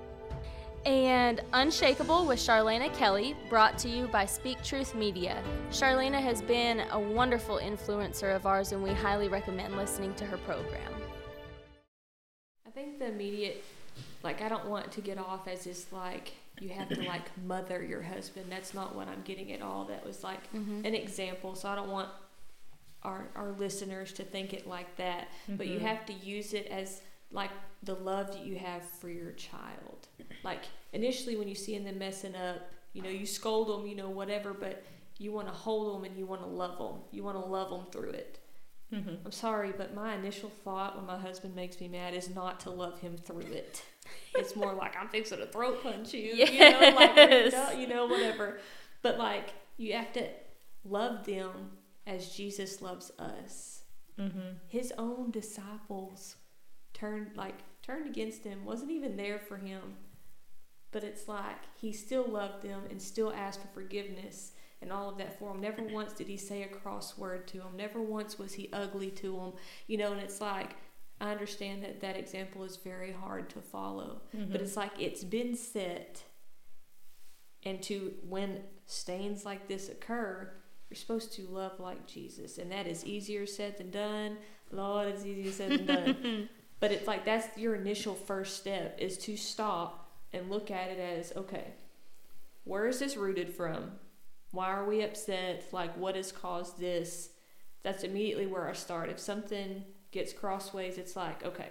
[0.86, 5.42] And Unshakable with Charlena Kelly, brought to you by Speak Truth Media.
[5.72, 10.36] Charlena has been a wonderful influencer of ours, and we highly recommend listening to her
[10.36, 10.92] program.
[12.64, 13.64] I think the immediate,
[14.22, 17.82] like, I don't want to get off as this, like, you have to, like, mother
[17.82, 18.46] your husband.
[18.48, 19.86] That's not what I'm getting at all.
[19.86, 20.86] That was, like, mm-hmm.
[20.86, 21.56] an example.
[21.56, 22.10] So I don't want
[23.02, 25.26] our, our listeners to think it like that.
[25.48, 25.86] But you mm-hmm.
[25.86, 27.50] have to use it as, like,
[27.82, 30.08] the love that you have for your child.
[30.42, 30.62] Like,
[30.92, 34.54] initially, when you see them messing up, you know, you scold them, you know, whatever,
[34.54, 34.84] but
[35.18, 37.02] you want to hold them and you want to love them.
[37.10, 38.38] You want to love them through it.
[39.24, 42.70] I'm sorry, but my initial thought when my husband makes me mad is not to
[42.70, 43.82] love him through it.
[44.34, 47.76] It's more like I'm fixing to throat punch you, you know, like Yes.
[47.76, 48.58] you know, whatever.
[49.02, 50.28] But like you have to
[50.84, 51.72] love them
[52.06, 53.82] as Jesus loves us.
[54.20, 54.58] Mm-hmm.
[54.68, 56.36] His own disciples
[56.96, 59.80] turned like turned against him, wasn't even there for him.
[60.92, 65.18] But it's like he still loved them and still asked for forgiveness and all of
[65.18, 65.60] that for him.
[65.60, 67.76] Never once did he say a cross word to him.
[67.76, 69.52] Never once was he ugly to him.
[69.86, 70.76] You know, and it's like
[71.20, 74.50] I understand that that example is very hard to follow, mm-hmm.
[74.50, 76.22] but it's like it's been set.
[77.62, 80.52] And to when stains like this occur,
[80.88, 84.38] you're supposed to love like Jesus, and that is easier said than done.
[84.70, 86.48] Lord, it's easier said than done.
[86.80, 90.98] but it's like that's your initial first step is to stop and look at it
[90.98, 91.72] as okay,
[92.64, 93.92] where is this rooted from?
[94.50, 95.64] Why are we upset?
[95.72, 97.30] Like, what has caused this?
[97.82, 99.10] That's immediately where I start.
[99.10, 101.68] If something gets crossways, it's like, okay,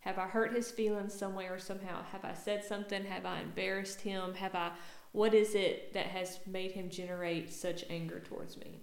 [0.00, 2.02] have I hurt his feelings some way or somehow?
[2.12, 3.04] Have I said something?
[3.04, 4.34] Have I embarrassed him?
[4.34, 4.70] Have I,
[5.12, 8.80] what is it that has made him generate such anger towards me?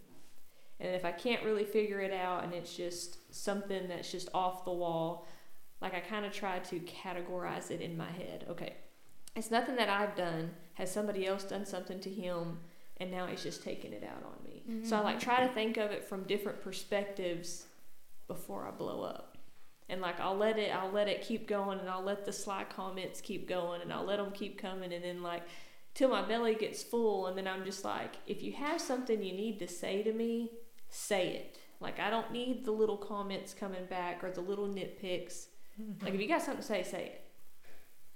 [0.84, 4.66] And if I can't really figure it out and it's just something that's just off
[4.66, 5.26] the wall,
[5.82, 8.46] like I kind of try to categorize it in my head.
[8.50, 8.76] Okay,
[9.34, 10.52] it's nothing that I've done.
[10.74, 12.60] Has somebody else done something to him
[12.98, 14.84] and now he's just taking it out on me?
[14.86, 17.66] So I like try to think of it from different perspectives
[18.28, 19.38] before I blow up.
[19.88, 22.66] And like I'll let it, I'll let it keep going, and I'll let the sly
[22.66, 25.44] comments keep going, and I'll let them keep coming, and then like
[25.94, 29.34] till my belly gets full, and then I'm just like, if you have something you
[29.34, 30.52] need to say to me,
[30.94, 31.58] say it.
[31.80, 35.48] Like I don't need the little comments coming back or the little nitpicks.
[35.82, 36.06] Mm-hmm.
[36.06, 37.20] Like if you got something to say, say it.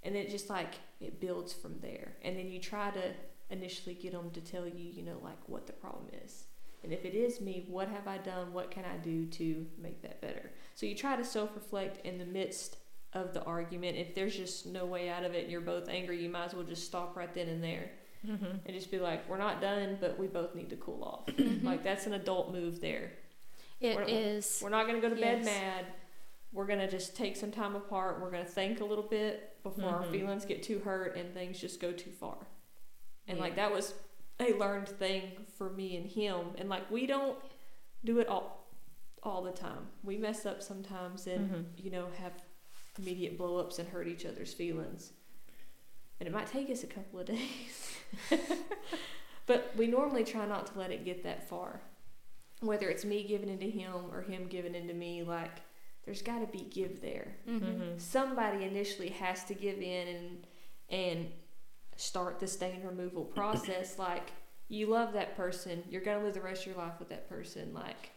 [0.03, 3.01] And it just like it builds from there, and then you try to
[3.49, 6.45] initially get them to tell you, you know, like what the problem is.
[6.83, 8.53] And if it is me, what have I done?
[8.53, 10.51] What can I do to make that better?
[10.75, 12.77] So you try to self reflect in the midst
[13.13, 13.97] of the argument.
[13.97, 16.53] If there's just no way out of it and you're both angry, you might as
[16.53, 17.89] well just stop right then and there
[18.25, 18.45] Mm-hmm.
[18.65, 21.29] and just be like, we're not done, but we both need to cool off.
[21.63, 23.11] like that's an adult move there.
[23.79, 24.59] It We're- is.
[24.63, 25.85] We're not going to go to bed mad.
[26.51, 28.19] We're going to just take some time apart.
[28.21, 30.11] We're going to think a little bit before our Mhm.
[30.11, 32.37] feelings get too hurt and things just go too far.
[33.27, 33.43] And Yeah.
[33.43, 33.93] like that was
[34.39, 36.55] a learned thing for me and him.
[36.57, 37.37] And like we don't
[38.03, 38.65] do it all
[39.23, 39.87] all the time.
[40.03, 41.65] We mess up sometimes and Mhm.
[41.83, 42.33] you know have
[42.97, 45.11] immediate blow ups and hurt each other's feelings.
[46.19, 47.95] And it might take us a couple of days.
[49.45, 51.81] but we normally try not to let it get that far.
[52.61, 55.61] Whether it's me giving into him or him giving into me, like
[56.05, 57.35] there's got to be give there.
[57.47, 57.59] Mhm.
[57.61, 57.97] Mm-hmm.
[57.97, 60.47] Somebody initially has to give in and
[60.89, 61.31] and
[61.97, 63.99] start the stain removal process.
[63.99, 64.31] like
[64.69, 67.73] you love that person, you're gonna live the rest of your life with that person.
[67.73, 68.09] Like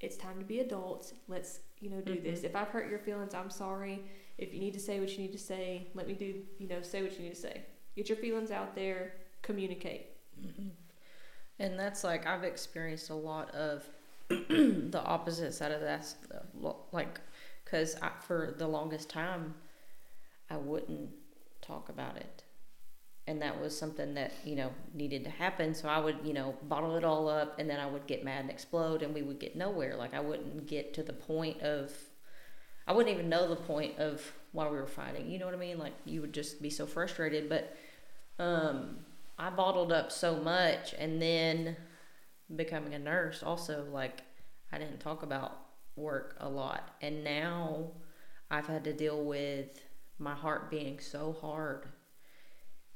[0.00, 1.12] it's time to be adults.
[1.26, 2.44] Let's you know do this.
[2.44, 4.04] If I've hurt your feelings, I'm sorry.
[4.38, 6.82] If you need to say what you need to say, let me do you know
[6.82, 7.62] say what you need to say.
[7.96, 9.14] Get your feelings out there.
[9.42, 10.08] Communicate.
[10.40, 10.68] Mm-hmm.
[11.58, 13.84] And that's like I've experienced a lot of
[14.28, 16.06] the opposite side of that,
[16.92, 17.20] like
[17.64, 17.96] because
[18.26, 19.54] for the longest time
[20.50, 21.10] I wouldn't
[21.62, 22.42] talk about it,
[23.26, 25.74] and that was something that you know needed to happen.
[25.74, 28.42] So I would you know bottle it all up, and then I would get mad
[28.42, 29.96] and explode, and we would get nowhere.
[29.96, 31.92] Like I wouldn't get to the point of
[32.86, 34.22] I wouldn't even know the point of
[34.52, 35.28] why we were fighting.
[35.30, 35.78] You know what I mean?
[35.78, 37.76] Like you would just be so frustrated, but
[38.38, 38.98] um
[39.38, 41.76] I bottled up so much and then
[42.54, 44.22] becoming a nurse also like
[44.72, 45.58] I didn't talk about
[45.96, 47.90] work a lot and now
[48.50, 49.80] I've had to deal with
[50.18, 51.86] my heart being so hard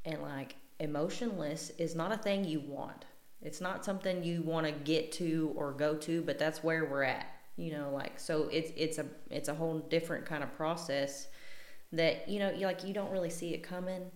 [0.04, 3.04] and like emotionless is not a thing you want.
[3.42, 7.02] It's not something you want to get to or go to, but that's where we're
[7.04, 7.26] at.
[7.56, 11.28] You know, like so it's it's a it's a whole different kind of process
[11.92, 14.10] that you know, you like you don't really see it coming,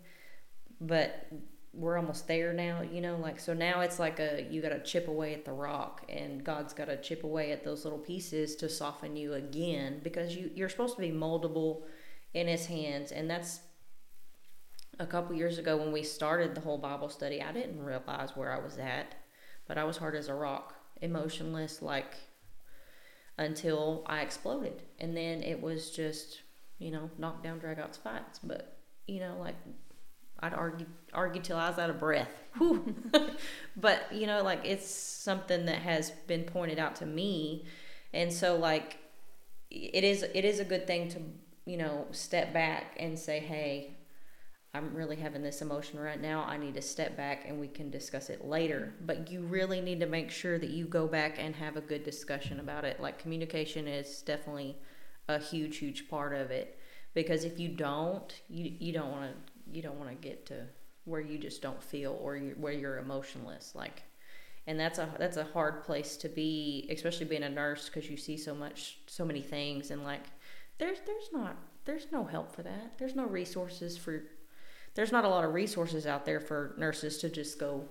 [0.81, 1.27] but
[1.73, 4.83] we're almost there now, you know, like so now it's like a you got to
[4.83, 8.55] chip away at the rock and God's got to chip away at those little pieces
[8.57, 11.83] to soften you again because you you're supposed to be moldable
[12.33, 13.13] in his hands.
[13.13, 13.61] And that's
[15.01, 18.53] a couple years ago when we started the whole Bible study, I didn't realize where
[18.53, 19.15] I was at,
[19.67, 22.15] but I was hard as a rock, emotionless like
[23.39, 24.83] until I exploded.
[24.99, 26.43] And then it was just,
[26.79, 29.57] you know, knock down drag outs fights, but you know, like
[30.41, 32.29] I'd argue argue till I was out of breath.
[33.77, 37.67] But you know, like it's something that has been pointed out to me,
[38.13, 38.99] and so like
[39.71, 41.19] it is it is a good thing to
[41.65, 43.97] you know step back and say, hey,
[44.75, 46.43] I'm really having this emotion right now.
[46.43, 48.93] I need to step back and we can discuss it later.
[49.07, 52.03] But you really need to make sure that you go back and have a good
[52.03, 53.01] discussion about it.
[53.01, 54.77] Like communication is definitely
[55.29, 56.81] a huge, huge part of it.
[57.15, 60.67] Because if you don't, you you don't want to you don't want to get to
[61.05, 63.75] where you just don't feel or you where you're emotionless.
[63.77, 64.03] Like,
[64.67, 68.17] and that's a that's a hard place to be, especially being a nurse because you
[68.17, 70.25] see so much, so many things, and like,
[70.79, 72.99] there's there's not there's no help for that.
[72.99, 74.25] There's no resources for
[74.95, 77.85] there's not a lot of resources out there for nurses to just go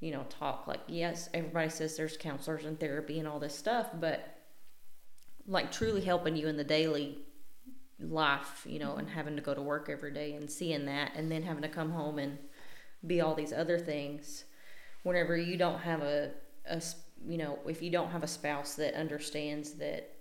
[0.00, 0.66] you know talk.
[0.66, 4.36] Like yes everybody says there's counselors and therapy and all this stuff but
[5.46, 7.18] like truly helping you in the daily
[7.98, 11.30] life you know and having to go to work every day and seeing that and
[11.30, 12.38] then having to come home and
[13.06, 14.44] be all these other things.
[15.02, 16.30] Whenever you don't have a,
[17.26, 20.14] you know if you don't have a spouse that understands that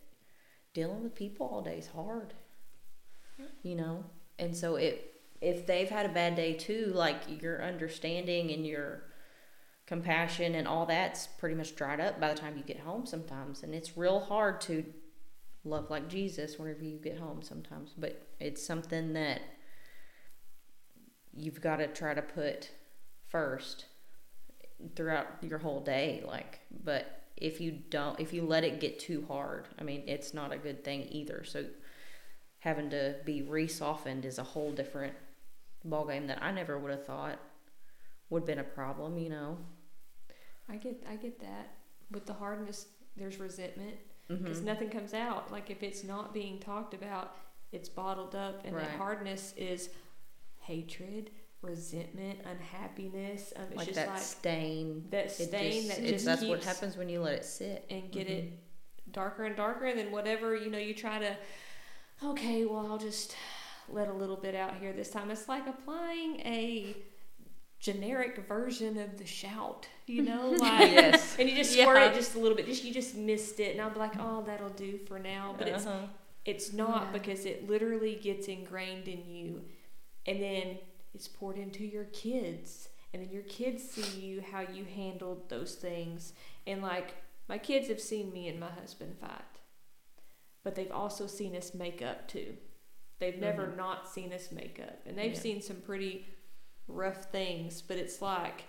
[0.74, 2.34] dealing with people all day is hard
[3.64, 4.04] you know?
[4.38, 9.04] And so it if they've had a bad day too, like your understanding and your
[9.86, 13.64] compassion and all that's pretty much dried up by the time you get home sometimes.
[13.64, 14.86] And it's real hard to
[15.64, 17.94] love like Jesus whenever you get home sometimes.
[17.98, 19.42] But it's something that
[21.34, 22.70] you've got to try to put
[23.30, 23.86] first
[24.96, 26.24] throughout your whole day.
[26.26, 30.34] Like, but if you don't, if you let it get too hard, I mean, it's
[30.34, 31.44] not a good thing either.
[31.46, 31.66] So,
[32.60, 35.14] having to be re-softened is a whole different
[35.86, 37.40] ball game that I never would have thought
[38.30, 39.58] would have been a problem, you know.
[40.68, 41.72] I get I get that.
[42.12, 43.96] With the hardness, there's resentment
[44.28, 44.66] because Mhm.
[44.66, 45.52] nothing comes out.
[45.52, 47.36] Like if it's not being talked about,
[47.72, 48.86] it's bottled up, and Right.
[48.86, 49.90] that hardness is
[50.60, 53.54] hatred, resentment, unhappiness.
[53.56, 55.08] Um, it's like just that like stain.
[55.10, 57.86] that stain just, that just that's what happens when you let it sit.
[57.90, 58.32] and get Mhm.
[58.32, 58.54] it
[59.12, 61.36] darker and darker, and then whatever you know, you try to.
[62.24, 63.36] Okay, well, I'll just
[63.94, 65.32] let a little bit out here this time.
[65.32, 66.96] It's like applying a
[67.80, 71.36] generic version of the shout, you know, like yes.
[71.40, 71.86] and you just Yeah.
[71.86, 72.66] squirt it just a little bit.
[72.66, 75.56] Just you just missed it, and I'll be like, oh, that'll do for now.
[75.58, 76.08] But it's Uh-huh.
[76.46, 77.12] it's not Yeah.
[77.14, 79.64] because it literally gets ingrained in you,
[80.26, 80.78] and then
[81.14, 85.76] it's poured into your kids, and then your kids see you how you handled those
[85.76, 86.34] things,
[86.68, 87.16] and like
[87.48, 89.42] my kids have seen me and my husband fight,
[90.64, 92.58] but they've also seen us make up too.
[93.20, 93.78] They've never Mhm.
[93.78, 95.40] not seen us make up, and they've Yeah.
[95.40, 96.26] seen some pretty
[96.88, 97.82] rough things.
[97.82, 98.64] But it's like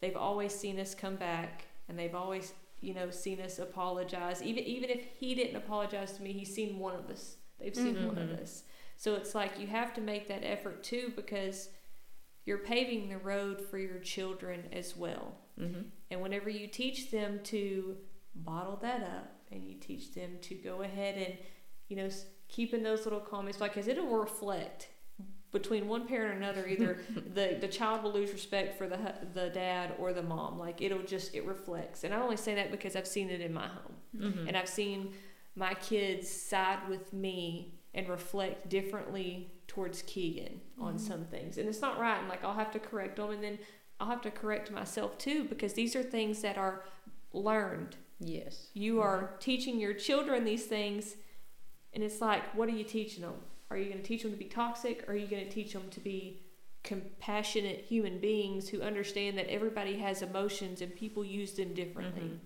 [0.00, 4.42] they've always seen us come back, and they've always you know seen us apologize.
[4.42, 7.36] Even even if he didn't apologize to me, he's seen one of us.
[7.58, 8.40] They've seen one of Mhm.
[8.42, 8.64] us.
[8.96, 11.70] So it's like you have to make that effort too because
[12.44, 15.38] you're paving the road for your children as well.
[15.58, 15.90] Mhm.
[16.10, 17.96] And whenever you teach them to
[18.34, 21.38] bottle that up and you teach them to go ahead and,
[21.88, 22.10] you know,
[22.54, 24.88] s- keep in those little comments, because it'll reflect
[25.52, 26.66] between one parent and another.
[26.66, 26.98] Either
[27.34, 28.98] the, the child will lose respect for the,
[29.34, 30.58] the dad or the mom.
[30.58, 32.04] Like it'll just, it reflects.
[32.04, 33.94] And I only say that because I've seen it in my home.
[34.16, 34.48] Mhm.
[34.48, 35.12] And I've seen
[35.56, 41.58] my kids side with me and reflect differently towards Keegan on some things.
[41.58, 42.18] And it's not right.
[42.18, 43.30] And like, I'll have to correct them.
[43.30, 43.58] And then
[44.00, 46.82] I'll have to correct myself too, because these are things that are
[47.32, 47.96] learned.
[48.18, 48.68] Yes.
[48.74, 51.14] You are teaching your children these things.
[51.94, 53.34] And it's like, what are you teaching them?
[53.70, 55.04] Are you going to teach them to be toxic?
[55.08, 56.42] Or are you going to teach them to be
[56.82, 62.22] compassionate human beings who understand that everybody has emotions and people use them differently?
[62.22, 62.38] Mhm.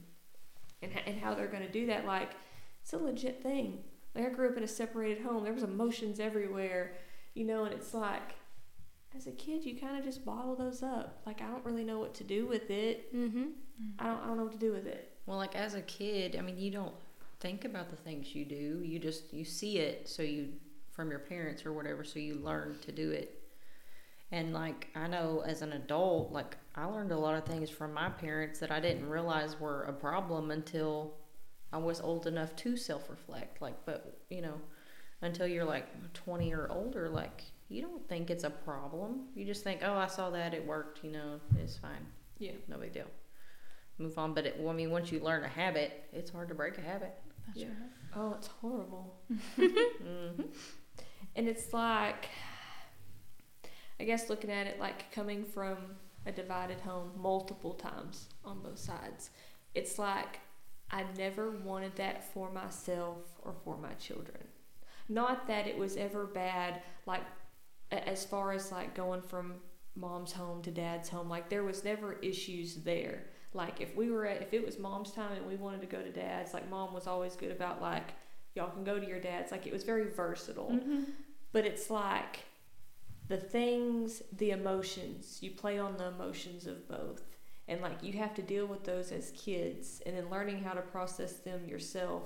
[0.81, 2.31] and, and how they're going to do that like
[2.81, 3.83] it's a legit thing
[4.15, 6.93] like i grew up in a separated home there was emotions everywhere
[7.35, 8.37] you know and it's like
[9.17, 11.99] as a kid you kind of just bottle those up like i don't really know
[11.99, 13.47] what to do with it Mm-hmm.
[13.99, 16.37] I don't, I don't know what to do with it Well, like as a kid,
[16.37, 16.95] I mean, you don't
[17.41, 18.83] think about the things you do.
[18.85, 20.51] You just you see it, so you
[20.91, 23.43] from your parents or whatever, so you learn to do it.
[24.31, 27.95] And like I know as an adult, like I learned a lot of things from
[27.95, 31.15] my parents that I didn't realize were a problem until
[31.73, 33.63] I was old enough to self-reflect.
[33.63, 34.61] Like, but you know,
[35.23, 39.29] until you're like 20 or older, like you don't think it's a problem.
[39.35, 41.05] You just think, oh, I saw that, it worked.
[41.05, 42.07] You know, it's fine.
[42.39, 43.07] yeah No big deal.
[43.99, 44.35] Move on.
[44.35, 46.83] But it, well, I mean, once you learn a habit, it's hard to break a
[46.83, 47.15] habit.
[47.49, 47.67] That's Yeah.
[47.69, 48.17] right.
[48.17, 49.17] oh it's horrible
[49.59, 50.43] Mm-hmm.
[51.37, 52.29] and it's like
[54.01, 55.77] i guess looking at it like coming from
[56.27, 59.31] a divided home multiple times on both sides
[59.75, 60.41] it's like
[60.91, 64.45] i never wanted that for myself or for my children
[65.09, 67.23] not that it was ever bad like
[67.91, 69.55] as far as like going from
[69.97, 74.27] mom's home to dad's home like there was never issues there like if we were
[74.27, 76.93] at if it was mom's time and we wanted to go to dad's like mom
[76.93, 78.13] was always good about like
[78.55, 81.03] y'all can go to your dad's like it was very versatile Mm-hmm.
[81.53, 82.41] but it's like
[83.29, 87.23] the things, the emotions, you play on the emotions of both.
[87.69, 90.81] And like you have to deal with those as kids and then learning how to
[90.81, 92.23] process them yourself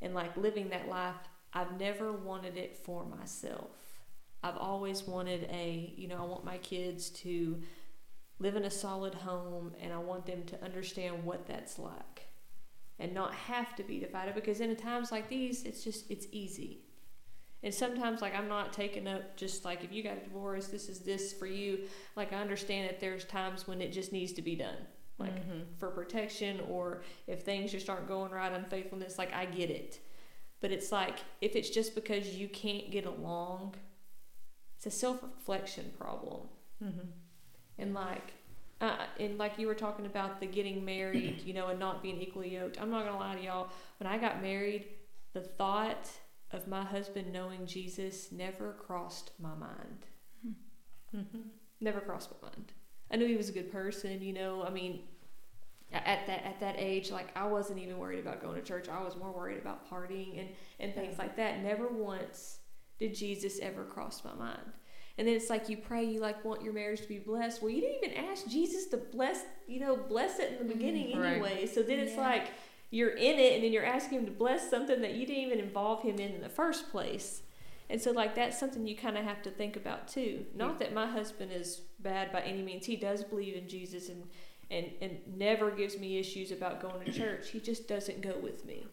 [0.00, 1.16] and like living that life.
[1.52, 3.70] I've never wanted it for myself.
[4.44, 7.60] I've always wanted a, you know, I want my kids to
[8.38, 12.28] live in a solid home and I want them to understand what that's like
[12.98, 16.80] and not have to be divided because in times like these it's just it's easy
[17.62, 20.88] and sometimes like i'm not taking up just like if you got a divorce this
[20.88, 21.80] is this for you
[22.16, 24.76] like i understand that there's times when it just needs to be done
[25.18, 25.64] like Mhm.
[25.78, 29.98] for protection or if things just aren't going right unfaithfulness like i get it
[30.60, 33.74] but it's like if it's just because you can't get along
[34.76, 36.48] it's a self-reflection problem
[36.82, 37.08] Mm-hmm.
[37.78, 38.32] And like
[38.80, 42.20] uh, and like you were talking about the getting married you know and not being
[42.20, 42.80] equally yoked.
[42.80, 43.68] I'm not gonna lie to y'all.
[43.98, 44.86] When i got married
[45.32, 46.08] the thought
[46.52, 50.06] of my husband knowing jesus never crossed my mind.
[51.14, 51.40] Mm-hmm.
[51.80, 52.72] never crossed my mind.
[53.10, 55.00] I knew he was a good person you know i mean
[55.92, 58.88] at that at that age like i wasn't even worried about going to church.
[58.88, 60.48] I was more worried about partying and
[60.80, 61.62] and things like that.
[61.62, 62.58] Never once
[62.98, 64.72] did jesus ever cross my mind
[65.18, 67.62] and then it's like you pray you like want your marriage to be blessed.
[67.62, 71.18] Well you didn't even ask jesus to bless you know bless it in the beginning
[71.18, 71.32] Right.
[71.32, 71.66] anyway.
[71.66, 72.20] So then it's Yeah.
[72.28, 72.48] like
[72.90, 75.58] you're in it and then you're asking him to bless something that you didn't even
[75.58, 77.42] involve him in in the first place.
[77.88, 80.44] And so like that's something you kind of have to think about too.
[80.54, 82.84] Not that my husband is bad by any means.
[82.86, 84.24] He does believe in jesus and
[84.70, 87.50] and and never gives me issues about going to church.
[87.50, 88.86] He just doesn't go with me.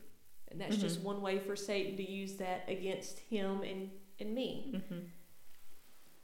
[0.52, 4.72] And that's just one way for satan to use that against him and and me.
[4.76, 5.00] Mm-hmm.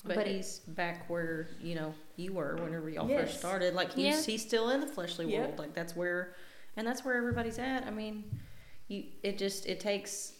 [0.05, 3.21] But, But it- he's back where you know you were whenever y'all Yes.
[3.29, 3.73] first started.
[3.73, 4.31] Like he's Yeah.
[4.33, 5.39] he's still in the fleshly Yep.
[5.41, 5.59] world.
[5.59, 6.35] Like that's where,
[6.77, 7.83] and that's where everybody's at.
[7.85, 8.39] I mean,
[8.87, 10.33] you it just it takes.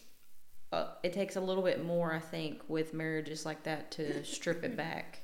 [0.72, 4.62] Uh, it takes a little bit more, I think, with marriages like that to strip
[4.64, 5.20] it back,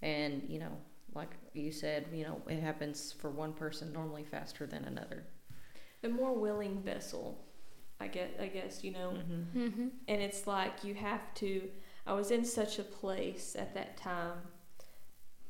[0.00, 0.78] and you know,
[1.14, 5.24] like you said, you know, it happens for one person normally faster than another.
[6.02, 7.44] The more willing vessel
[8.02, 9.58] i guess i guess you know Mm-hmm.
[9.66, 9.88] Mm-hmm.
[10.08, 11.68] and it's like you have to
[12.06, 14.38] i was in such a place at that time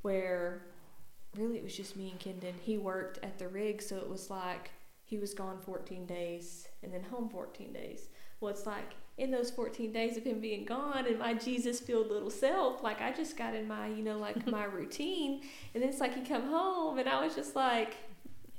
[0.03, 0.63] where
[1.37, 4.31] really it was just me and kendon he worked at the rig so it was
[4.31, 4.71] like
[5.05, 8.09] he was gone 14 days and then home 14 days
[8.41, 12.09] well it's like in those 14 days of him being gone and my jesus filled
[12.09, 15.43] little self like i just got in my you know like my routine
[15.75, 17.97] and then it's like he come home and i was just like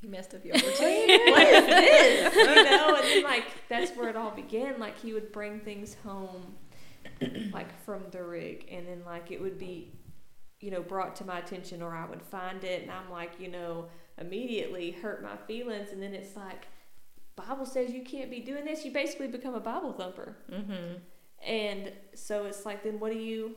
[0.01, 1.31] He messed up your routine.
[1.31, 2.35] what is this?
[2.35, 4.79] You know, and then like that's where it all began.
[4.79, 6.55] Like he would bring things home,
[7.53, 9.91] like from the rig, and then like it would be,
[10.59, 13.49] you know, brought to my attention, or I would find it, and I'm like, you
[13.49, 13.85] know,
[14.17, 16.67] immediately hurt my feelings, and then it's like,
[17.35, 18.83] Bible says you can't be doing this.
[18.85, 20.95] You basically become a Bible thumper, mm-hmm.
[21.45, 23.55] and so it's like, then what do you,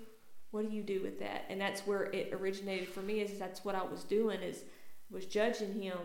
[0.51, 1.45] what do you do with that?
[1.49, 3.21] And that's where it originated for me.
[3.21, 4.65] Is that's what I was doing is
[5.11, 5.99] was judging him.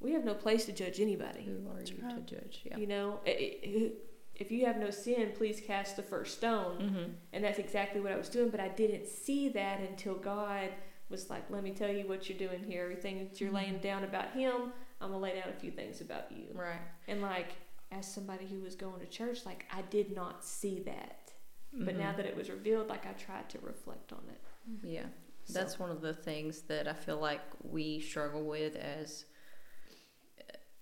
[0.00, 1.44] We have no place to judge anybody.
[1.44, 2.62] Who are you to judge?
[2.64, 2.78] Yeah.
[2.78, 3.92] You know, i- i-
[4.40, 6.78] if you have no sin, please cast the first stone.
[6.78, 7.10] Mm-hmm.
[7.34, 10.70] And that's exactly what I was doing, but I didn't see that until God
[11.10, 12.82] was like, let me tell you what you're doing here.
[12.82, 16.00] Everything that you're laying down about Him, I'm going to lay down a few things
[16.00, 16.44] about you.
[16.54, 16.80] Right.
[17.06, 17.50] And like,
[17.92, 21.32] as somebody who was going to church, like, I did not see that.
[21.72, 22.16] But now Mhm.
[22.16, 24.40] that it was revealed, like, I tried to reflect on it.
[24.88, 25.06] Yeah.
[25.44, 29.24] So- That's one of the things that I feel like we struggle with as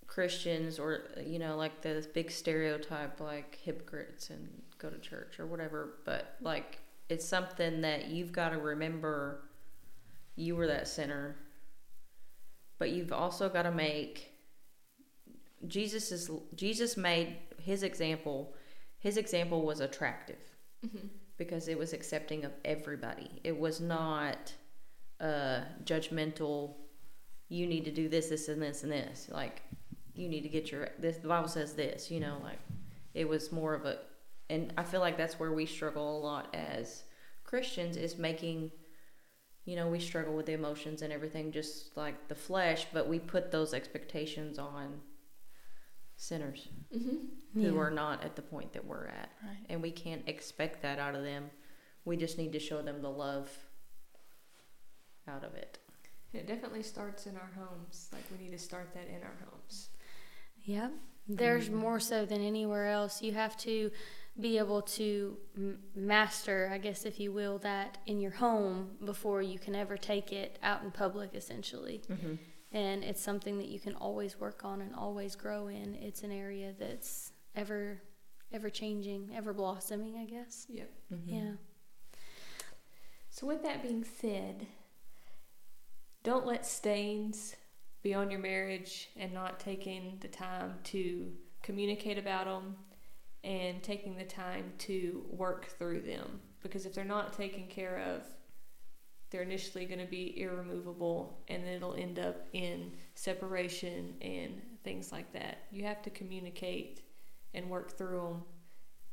[0.09, 4.49] Christians, or you know, like the big stereotype, like hypocrites and
[4.79, 5.99] go to church or whatever.
[6.03, 6.79] But like,
[7.09, 9.43] it's something that you've got to remember.
[10.35, 11.35] You were that sinner,
[12.79, 14.33] but you've also got to make.
[15.67, 18.55] Jesus is Jesus made his example.
[18.97, 20.39] His example was attractive
[21.37, 23.29] because it was accepting of everybody.
[23.43, 24.53] It was not
[25.21, 26.73] uh, judgmental.
[27.47, 29.29] You need to do this, this, and this, and this.
[29.31, 29.61] Like
[30.19, 31.17] you need to get your this.
[31.17, 32.11] The Bible says this.
[32.11, 32.59] You know, like
[33.13, 33.99] it was more of a.
[34.49, 37.03] And I feel like that's where we struggle a lot as
[37.43, 38.71] Christians is making.
[39.65, 43.19] You know, we struggle with the emotions and everything, just like the flesh, but we
[43.19, 44.99] put those expectations on
[46.15, 47.61] sinners Mm-hmm.
[47.61, 49.57] who are not at the point that we're at Right.
[49.69, 51.51] and we can't expect that out of them.
[52.03, 53.47] We just need to show them the love
[55.27, 55.77] out of it.
[56.33, 58.09] It definitely starts in our homes.
[58.11, 59.89] Like, we need to start that in our homes.
[60.63, 60.91] Yep.
[61.27, 61.73] There's Mhm.
[61.73, 63.21] more so than anywhere else.
[63.21, 63.91] You have to
[64.39, 69.41] be able to m- master, I guess, if you will, that in your home before
[69.41, 72.01] you can ever take it out in public, essentially.
[72.07, 72.35] Mm-hmm.
[72.71, 75.95] And it's something that you can always work on and always grow in.
[75.95, 78.01] It's an area that's ever,
[78.51, 80.65] ever changing, ever blossoming, I guess.
[80.69, 80.91] Yep.
[81.11, 81.29] Mm-hmm.
[81.33, 81.51] Yeah.
[83.29, 84.67] So, with that being said,
[86.23, 87.55] don't let stains
[88.01, 91.31] be on your marriage and not taking the time to
[91.61, 92.75] communicate about them
[93.43, 96.39] and taking the time to work through them.
[96.61, 98.23] Because if they're not taken care of,
[99.29, 105.11] they're initially going to be irremovable and then it'll end up in separation and things
[105.11, 105.65] like that.
[105.71, 107.01] You have to communicate
[107.53, 108.43] and work through them.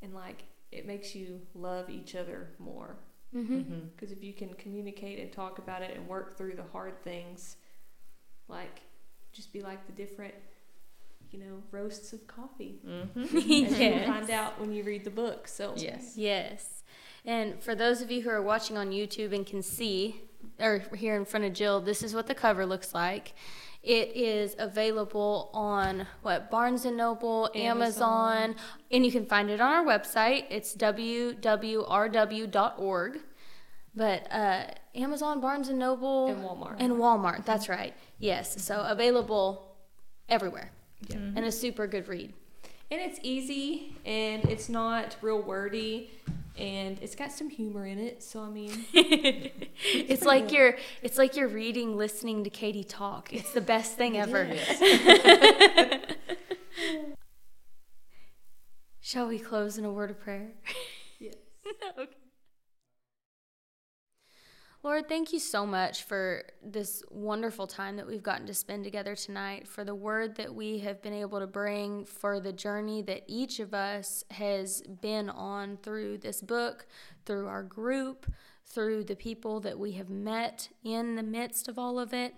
[0.03, 2.97] And like, it makes you love each other more.
[3.35, 3.89] Mm-hmm.
[3.95, 7.57] Because if you can communicate and talk about it and work through the hard things,
[8.49, 8.81] like
[9.33, 10.35] just be like the different,
[11.31, 12.81] you know, roasts of coffee.
[12.87, 13.23] Mm-hmm.
[13.25, 14.07] As you Yes.
[14.07, 15.47] find out when you read the book.
[15.49, 16.15] So Yes.
[16.17, 16.83] Yes.
[17.25, 20.21] And for those of you who are watching on YouTube and can see,
[20.61, 23.35] or here in front of Jill, this is what the cover looks like.
[23.83, 28.57] It is available on what Barnes and Noble, Amazon, Amazon.
[28.91, 30.45] and you can find it on our website.
[30.51, 30.75] It's
[31.97, 33.21] www.rw.org.
[33.95, 36.77] But uh, Amazon, Barnes and Noble, And Walmart.
[36.79, 37.45] and Walmart.
[37.47, 37.95] That's right.
[38.19, 38.63] Yes.
[38.63, 39.77] So available
[40.29, 40.71] everywhere,
[41.09, 41.17] Yeah.
[41.17, 42.33] and a super good read.
[42.91, 46.11] And it's easy and it's not real wordy
[46.57, 48.23] and it's got some humor in it.
[48.23, 53.33] So I mean, it's like you're it's like you're reading listening to Katie talk.
[53.33, 54.49] It's the best thing ever.
[59.01, 60.53] Shall we close in a word of prayer?
[61.21, 61.35] Yes.
[61.99, 62.11] okay.
[64.87, 69.17] Lord, thank you so much for this wonderful time that we've gotten to spend together
[69.17, 73.25] tonight, for the word that we have been able to bring, for the journey that
[73.27, 76.87] each of us has been on through this book,
[77.25, 78.33] through our group,
[78.65, 82.37] through the people that we have met in the midst of all of it.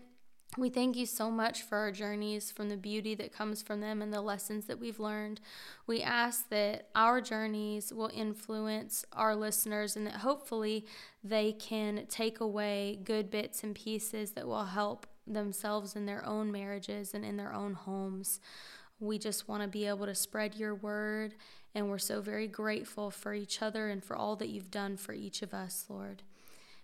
[0.56, 4.00] We thank you so much for our journeys, from the beauty that comes from them
[4.00, 5.40] and the lessons that we've learned.
[5.86, 10.86] We ask that our journeys will influence our listeners and that hopefully
[11.22, 16.50] they can take away good bits and pieces that will help themselves in their own
[16.50, 18.40] marriages and in their own homes.
[18.98, 21.34] We just want to be able to spread your word,
[21.74, 25.12] and we're so very grateful for each other and for all that you've done for
[25.12, 26.22] each of us, Lord.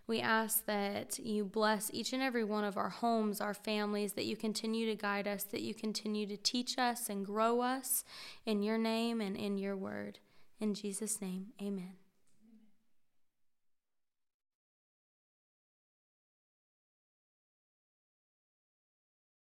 [0.06, 4.26] We ask that you bless each and every one of our homes, our families, that
[4.26, 8.04] you continue to guide us, that you continue to teach us and grow us
[8.44, 10.18] in your name and in your word.
[10.60, 12.03] In Jesus' name, amen.